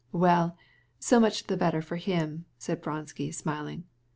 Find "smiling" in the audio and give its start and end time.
3.31-3.83